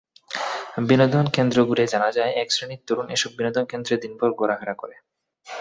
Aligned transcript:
বিনোদন 0.81 1.25
কেন্দ্র 1.35 1.57
ঘুরে 1.65 1.85
জানা 1.87 2.09
যায়, 2.17 2.33
একশ্রেণির 2.35 2.81
তরুণ 2.87 3.07
এসব 3.09 3.31
বিনোদন 3.37 3.63
কেন্দ্রে 3.65 3.95
দিনভর 4.03 4.29
ঘোরাফেরা 4.39 4.75
করে। 4.81 4.95